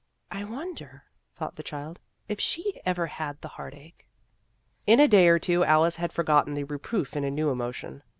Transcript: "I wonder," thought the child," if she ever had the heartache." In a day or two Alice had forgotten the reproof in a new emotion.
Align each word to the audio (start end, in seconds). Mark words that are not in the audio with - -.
"I 0.31 0.43
wonder," 0.45 1.03
thought 1.35 1.55
the 1.57 1.61
child," 1.61 1.99
if 2.27 2.39
she 2.39 2.81
ever 2.87 3.05
had 3.05 3.39
the 3.41 3.47
heartache." 3.49 4.07
In 4.87 4.99
a 4.99 5.07
day 5.07 5.27
or 5.27 5.37
two 5.37 5.63
Alice 5.63 5.97
had 5.97 6.11
forgotten 6.11 6.55
the 6.55 6.63
reproof 6.63 7.15
in 7.15 7.23
a 7.23 7.29
new 7.29 7.51
emotion. 7.51 8.01